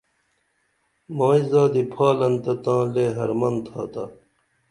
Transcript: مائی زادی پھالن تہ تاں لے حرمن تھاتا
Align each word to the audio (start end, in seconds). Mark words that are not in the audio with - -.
مائی 1.17 1.41
زادی 1.51 1.83
پھالن 1.93 2.33
تہ 2.43 2.53
تاں 2.63 2.83
لے 2.93 3.05
حرمن 3.17 3.55
تھاتا 3.65 4.03